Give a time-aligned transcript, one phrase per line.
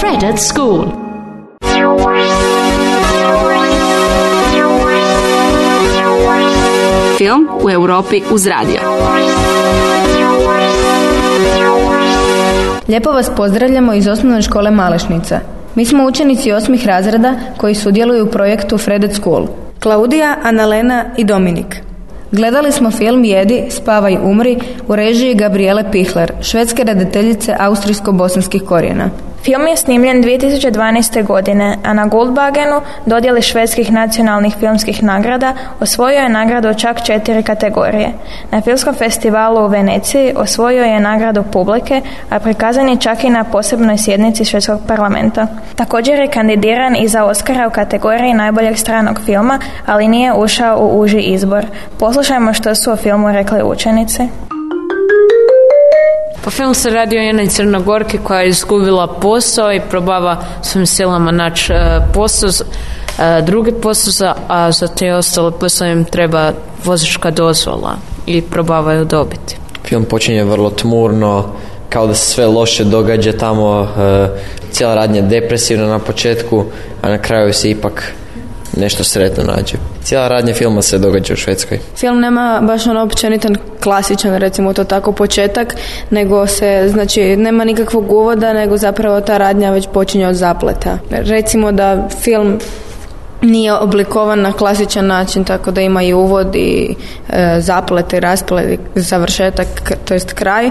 [0.00, 0.84] Fred at School.
[7.18, 8.80] Film u Europi uz radio.
[12.88, 15.40] Lijepo vas pozdravljamo iz osnovne škole Malešnica.
[15.74, 19.46] Mi smo učenici osmih razreda koji sudjeluju u projektu Fred School.
[19.80, 21.89] Klaudija, Analena i Dominik.
[22.32, 24.58] Gledali smo film Jedi, spavaj, umri
[24.88, 29.10] u režiji Gabriele Pihler, švedske redateljice austrijsko-bosanskih korijena.
[29.44, 31.26] Film je snimljen 2012.
[31.26, 38.12] godine, a na Goldbagenu dodjeli švedskih nacionalnih filmskih nagrada osvojio je nagradu čak četiri kategorije.
[38.50, 42.00] Na filmskom festivalu u Veneciji osvojio je nagradu publike,
[42.30, 45.46] a prikazan je čak i na posebnoj sjednici švedskog parlamenta.
[45.74, 51.00] Također je kandidiran i za Oscara u kategoriji najboljeg stranog filma, ali nije ušao u
[51.00, 51.66] uži izbor.
[51.98, 54.28] Poslušajmo što su o filmu rekli učenici.
[56.44, 61.30] Pa film se radi o jednoj crnogorki koja je izgubila posao i probava svojim silama
[61.30, 62.50] naći e, posao,
[63.18, 66.52] e, drugi posao, a za te ostale poslove im treba
[66.84, 69.56] vozička dozvola i probavaju dobiti.
[69.84, 71.44] Film počinje vrlo tmurno,
[71.88, 74.28] kao da se sve loše događa tamo, e,
[74.70, 76.64] cijela radnja je depresivna na početku,
[77.02, 78.14] a na kraju se ipak
[78.76, 79.76] nešto sretno nađe.
[80.02, 81.78] Cijela radnja filma se događa u Švedskoj.
[81.96, 85.74] Film nema baš ono općenitan klasičan, recimo to tako, početak,
[86.10, 90.98] nego se, znači, nema nikakvog uvoda, nego zapravo ta radnja već počinje od zapleta.
[91.10, 92.58] Recimo da film
[93.42, 96.94] nije oblikovan na klasičan način tako da ima i uvod i
[97.28, 100.70] e, zaplete i rasplet i završetak to jest kraj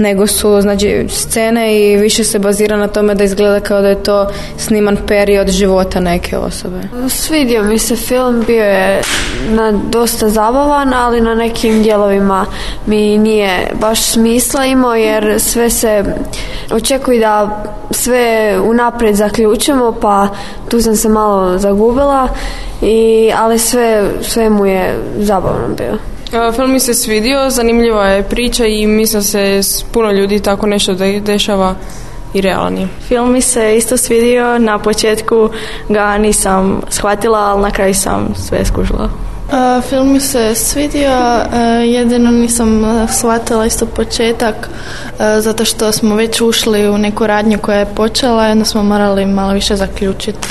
[0.00, 4.02] nego su znači scene i više se bazira na tome da izgleda kao da je
[4.02, 6.80] to sniman period života neke osobe.
[7.08, 9.02] Svidio mi se film, bio je
[9.50, 12.46] na dosta zabavan, ali na nekim dijelovima
[12.86, 16.04] mi nije baš smisla imao jer sve se
[16.70, 20.28] očekuje da sve unaprijed zaključimo pa
[20.68, 22.09] tu sam se malo zagubila
[22.82, 25.98] i, ali sve, sve mu je zabavno bio.
[26.52, 30.94] Film mi se svidio, zanimljiva je priča i mislim se s puno ljudi tako nešto
[31.20, 31.74] dešava
[32.34, 32.88] i realan je.
[33.08, 35.50] Film mi se isto svidio, na početku
[35.88, 39.10] ga nisam shvatila, ali na kraju sam sve skužila.
[39.88, 41.12] film mi se svidio,
[41.84, 44.70] jedino nisam shvatila isto početak
[45.38, 49.26] zato što smo već ušli u neku radnju koja je počela i onda smo morali
[49.26, 50.48] malo više zaključiti.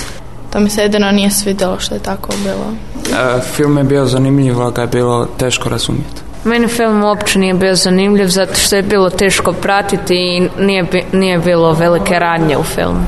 [0.53, 2.73] To mi se jedino nije svidjelo što je tako bilo.
[3.19, 6.21] E, film je bio zanimljiv, ali ga je bilo teško razumjeti.
[6.43, 11.37] Meni film uopće nije bio zanimljiv zato što je bilo teško pratiti i nije, nije
[11.37, 13.03] bilo velike radnje u filmu.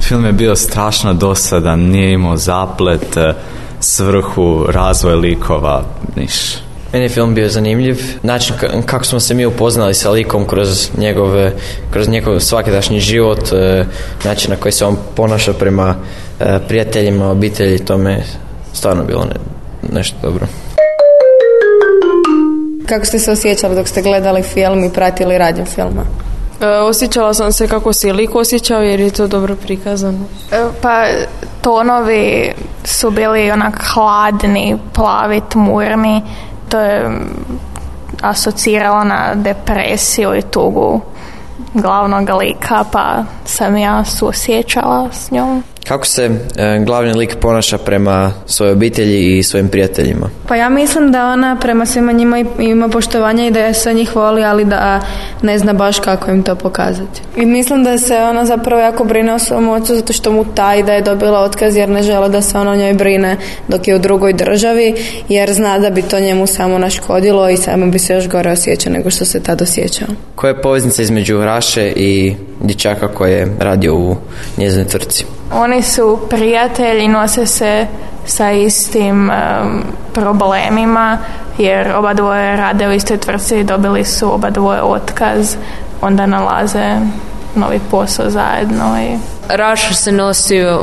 [0.00, 3.34] Film je bio strašno dosadan, nije imao zaplet, e,
[3.80, 5.84] svrhu, razvoj likova,
[6.16, 6.65] niš.
[6.92, 8.00] Meni je film bio zanimljiv.
[8.22, 8.54] Način
[8.86, 11.52] kako smo se mi upoznali sa likom kroz njegove,
[11.90, 13.84] kroz njegov svakidašnji život, e,
[14.24, 15.94] način na koji se on ponaša prema
[16.68, 18.22] prijateljima, obitelji, to me
[18.72, 19.34] stvarno bilo ne,
[19.92, 20.46] nešto dobro.
[22.86, 26.02] Kako ste se osjećali dok ste gledali film i pratili radnju filma?
[26.60, 30.18] E, osjećala sam se kako se lik osjećao jer je to dobro prikazano.
[30.52, 31.06] E, pa
[31.60, 32.52] tonovi
[32.84, 36.22] su bili onak hladni, plavi, tmurni.
[36.76, 37.10] To je
[38.22, 41.00] asociralo na depresiju i tugu
[41.74, 45.62] glavnog lika, pa sam ja suosjećala s njom.
[45.88, 50.30] Kako se e, glavni lik ponaša prema svojoj obitelji i svojim prijateljima?
[50.48, 54.16] Pa ja mislim da ona prema svima njima ima poštovanja i da je sve njih
[54.16, 55.00] voli, ali da
[55.42, 57.22] ne zna baš kako im to pokazati.
[57.36, 60.82] I mislim da se ona zapravo jako brine o svom ocu zato što mu taj
[60.82, 63.36] da je dobila otkaz jer ne žele da se ona o njoj brine
[63.68, 64.94] dok je u drugoj državi
[65.28, 68.92] jer zna da bi to njemu samo naškodilo i samo bi se još gore osjećao
[68.92, 70.08] nego što se tad osjećao.
[70.34, 74.16] Koja je poveznica između Raše i dječaka koji je radio u
[74.58, 75.35] njezinoj tvrtci?
[75.52, 77.86] Oni su prijatelji, nose se
[78.26, 79.30] sa istim
[80.12, 81.18] problemima
[81.58, 85.56] jer oba dvoje rade u istoj tvrtci i dobili su oba dvoje otkaz,
[86.02, 86.96] onda nalaze
[87.54, 90.80] novi posao zajedno i Raša se nosio,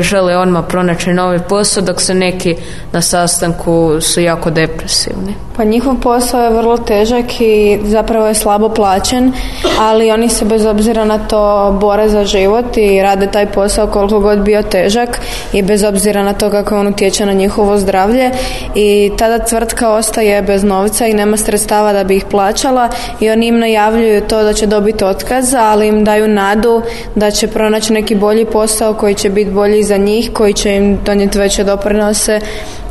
[0.00, 2.56] žele odmah pronaći novi posao, dok se neki
[2.92, 5.34] na sastanku su jako depresivni.
[5.56, 9.32] Pa njihov posao je vrlo težak i zapravo je slabo plaćen,
[9.80, 14.20] ali oni se bez obzira na to bore za život i rade taj posao koliko
[14.20, 15.20] god bio težak
[15.52, 18.30] i bez obzira na to kako on utječe na njihovo zdravlje
[18.74, 22.88] i tada tvrtka ostaje bez novca i nema sredstava da bi ih plaćala
[23.20, 26.82] i oni im najavljuju to da će dobiti otkaz, ali im daju nadu
[27.14, 31.38] da će pronaći bolji posao koji će biti bolji za njih, koji će im donijeti
[31.38, 32.40] veće doprinose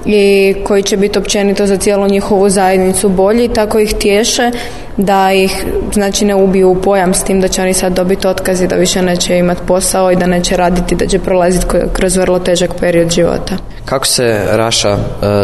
[0.05, 4.51] i koji će biti općenito za cijelu njihovu zajednicu bolji, tako ih tješe
[4.97, 8.61] da ih znači ne ubiju u pojam s tim da će oni sad dobiti otkaz
[8.61, 12.39] i da više neće imati posao i da neće raditi, da će prolaziti kroz vrlo
[12.39, 13.57] težak period života.
[13.85, 14.97] Kako se Raša e,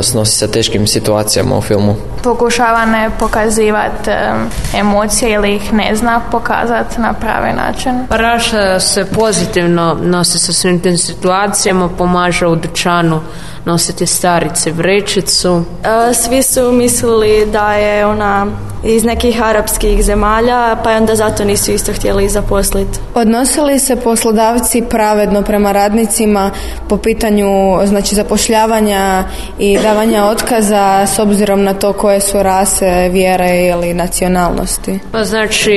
[0.03, 1.95] snosi sa teškim situacijama u filmu?
[2.23, 4.33] Pokušava ne pokazivati e,
[4.73, 7.91] emocije ili ih ne zna pokazati na pravi način.
[8.09, 13.19] Raša se pozitivno nosi sa svim tim situacijama, pomaže u dućanu
[13.65, 14.05] nositi
[14.47, 15.63] starice vrećicu.
[15.83, 18.47] E, svi su mislili da je ona
[18.83, 22.99] iz nekih arapskih zemalja, pa onda zato nisu isto htjeli zaposliti.
[23.13, 26.51] Odnosili se poslodavci pravedno prema radnicima
[26.89, 27.47] po pitanju
[27.85, 29.23] znači zapošljavanja
[29.59, 34.99] i davanja otkaza s obzirom na to koje su rase, vjere ili nacionalnosti?
[35.11, 35.71] Pa znači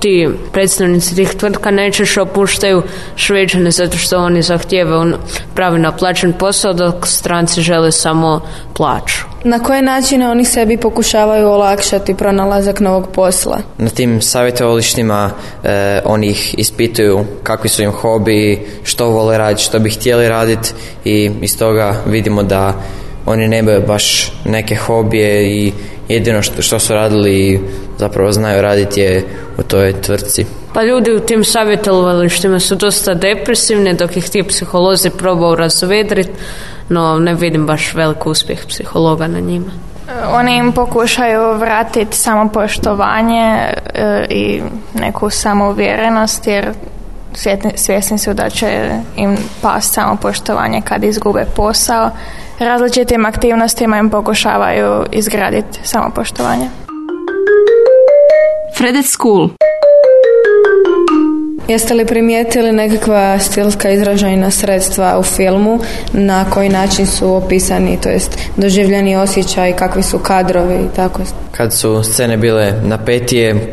[0.00, 2.82] ti predstavnici tih tvrtka najčešće opuštaju
[3.16, 5.16] šveđane zato što oni zahtijevaju
[5.54, 8.40] pravilno plaćen posao dok stranci žele samo
[8.76, 9.28] plaću.
[9.44, 13.58] Na koje načine oni sebi pokušavaju olakšati pronalazak novog posla?
[13.78, 15.30] Na tim savjetovalištima
[15.64, 20.72] e, oni ih ispituju kakvi su im hobi, što vole raditi, što bi htjeli raditi
[21.04, 22.72] i iz toga vidimo da
[23.26, 25.72] oni nemaju baš neke hobije i
[26.08, 27.60] jedino što, što su radili i
[27.98, 29.24] zapravo znaju raditi je
[29.58, 30.46] u toj tvrtci.
[30.74, 36.30] Pa ljudi u tim savjetovalištima su dosta depresivni dok ih ti psiholozi probaju razvedriti,
[36.88, 39.70] no ne vidim baš velik uspjeh psihologa na njima.
[40.32, 43.58] Oni im pokušaju vratiti samopoštovanje
[43.94, 44.62] e, i
[44.94, 46.72] neku samouvjerenost jer
[47.74, 52.10] svjesni su da će im past samopoštovanje kad izgube posao.
[52.58, 56.68] Različitim aktivnostima im pokušavaju izgraditi samopoštovanje.
[58.78, 59.48] Fredet School
[61.68, 65.80] Jeste li primijetili nekakva stilska izražajna sredstva u filmu
[66.12, 71.22] na koji način su opisani, to jest doživljeni osjećaj, kakvi su kadrovi i tako?
[71.52, 73.70] Kad su scene bile napetije,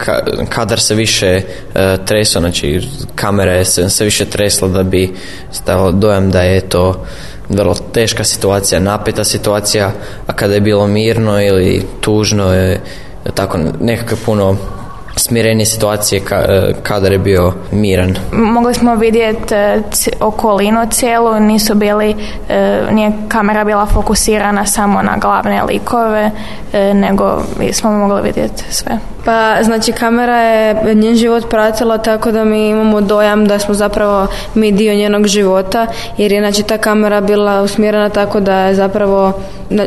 [0.50, 2.82] kadar se više uh, treso, znači
[3.16, 5.14] kamera se, se više tresla da bi
[5.52, 7.06] stavilo dojam da je to
[7.50, 9.92] vrlo teška situacija, napeta situacija,
[10.28, 12.82] a kada je bilo mirno ili tužno je
[13.34, 14.58] tako nekako puno
[15.18, 18.16] smirenije situacije ka, e, kada je bio miran.
[18.32, 19.82] Mogli smo vidjeti e,
[20.20, 22.16] okolinu cijelu, nisu bili,
[22.50, 26.32] e, nije kamera bila fokusirana samo na glavne likove,
[26.94, 27.44] nego
[27.74, 29.00] smo mogli vidjeti sve.
[29.26, 34.28] Pa znači kamera je njen život pratila tako da mi imamo dojam da smo zapravo
[34.56, 35.88] mi dio njenog života
[36.18, 39.34] jer je znači ta kamera bila usmjerena tako da je zapravo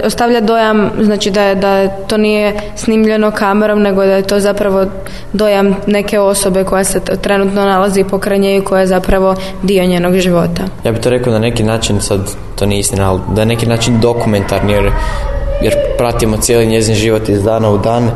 [0.05, 4.87] ostavlja dojam znači da je, da to nije snimljeno kamerom nego da je to zapravo
[5.33, 10.17] dojam neke osobe koja se trenutno nalazi pokraj nje i koja je zapravo dio njenog
[10.17, 10.63] života.
[10.85, 12.21] Ja bih to rekao na neki način, sad
[12.57, 14.91] to nije istina, ali da je neki način dokumentarni jer,
[15.63, 18.11] jer pratimo cijeli njezin život iz dana u dan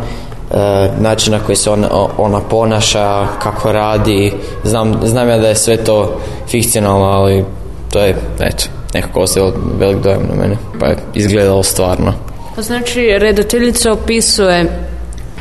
[0.99, 1.89] način na koji se ona,
[2.19, 4.33] ona ponaša, kako radi.
[4.65, 7.45] Znam, znam ja da je sve to fikcionalno, ali
[7.91, 8.65] to je, eto,
[8.95, 12.13] nekako ostavilo velik dojam na mene, pa je izgledalo stvarno.
[12.57, 14.67] Pa znači, redateljica opisuje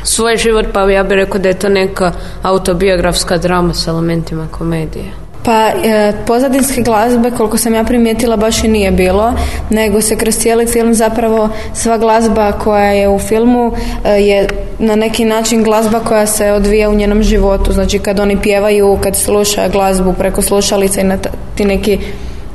[0.02, 2.12] svoj život, pa ja bih rekao da je to neka
[2.42, 5.04] autobiografska drama s elementima komedije.
[5.44, 9.32] Pa e, pozadinske glazbe koliko sam ja primijetila baš i nije bilo
[9.70, 13.72] nego se kroz cijeli film zapravo sva glazba koja je u filmu
[14.04, 14.46] e, je
[14.78, 17.72] na neki način glazba koja se odvija u njenom životu.
[17.72, 21.16] Znači kad oni pjevaju kad sluša glazbu preko slušalica i na
[21.54, 21.98] ti neki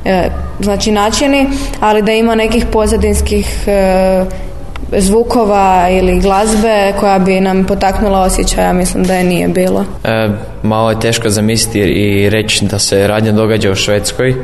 [0.04, 0.28] e,
[0.60, 1.46] znači načini
[1.80, 3.68] ali da ima nekih pozadinskih
[4.96, 9.84] zvukova ili glazbe koja bi nam potaknula osjećaja, mislim da je nije bilo.
[10.04, 10.28] E,
[10.62, 14.34] malo je teško zamisliti i reći da se radnja događa u Švedskoj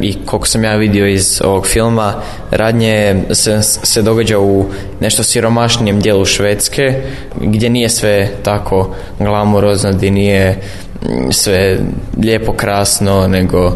[0.00, 2.14] i koliko sam ja vidio iz ovog filma,
[2.50, 4.66] radnje se, se događa u
[5.00, 7.02] nešto siromašnijem dijelu Švedske
[7.40, 10.58] gdje nije sve tako glamurozno, gdje nije
[11.02, 11.78] mm, sve
[12.22, 13.72] lijepo krasno, nego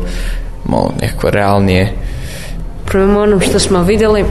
[0.64, 1.92] malo nekako realnije.
[2.84, 4.24] Prema onom što smo vidjeli,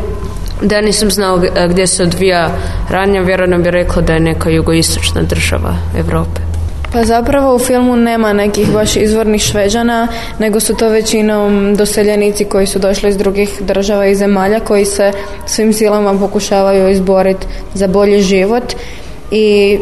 [0.61, 2.49] da nisam znao gdje se odvija
[2.89, 6.41] radnja, vjerojatno bi rekla da je neka jugoistočna država Europe.
[6.93, 10.07] Pa zapravo u filmu nema nekih baš izvornih šveđana,
[10.39, 15.11] nego su to većinom doseljenici koji su došli iz drugih država i zemalja koji se
[15.45, 18.73] svim silama pokušavaju izboriti za bolji život
[19.31, 19.77] i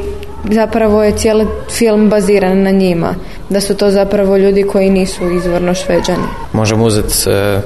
[0.51, 3.15] zapravo je cijeli film baziran na njima.
[3.49, 6.27] Da su to zapravo ljudi koji nisu izvorno šveđani.
[6.53, 7.61] Možemo uzeti e,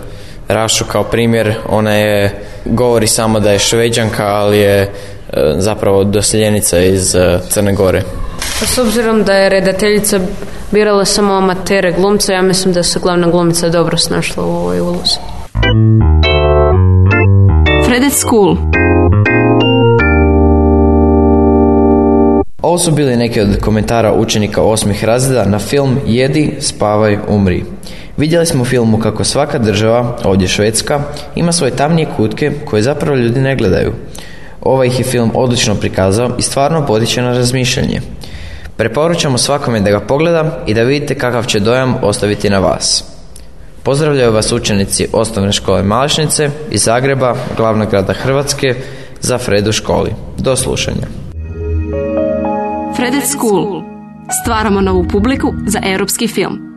[0.47, 4.89] Rašu kao primjer, ona je govori samo da je šveđanka, ali je e,
[5.57, 8.01] zapravo doseljenica iz e, Crne Gore.
[8.59, 10.19] Pa s obzirom da je redateljica
[10.71, 15.17] birala samo amatere glumce, ja mislim da se glavna glumica dobro snašla u ovoj ulozi.
[17.85, 18.57] Fredet School.
[22.61, 27.63] Ovo su bili neki od komentara učenika osmih razreda na film Jedi, spavaj, umri.
[28.17, 30.99] Vidjeli smo u filmu kako svaka država, ovdje Švedska,
[31.35, 33.93] ima svoje tamnije kutke koje zapravo ljudi ne gledaju.
[34.61, 38.01] Ovaj ih je film odlično prikazao i stvarno potiče na razmišljanje.
[38.77, 43.03] Preporučamo svakome da ga pogleda i da vidite kakav će dojam ostaviti na vas.
[43.83, 48.75] Pozdravljaju vas učenici osnovne škole Malešnice iz Zagreba, glavnog grada Hrvatske,
[49.21, 50.11] za Fredu školi.
[50.37, 51.07] Do slušanja.
[52.95, 53.81] Fredet School.
[54.41, 56.76] Stvaramo novu publiku za europski film.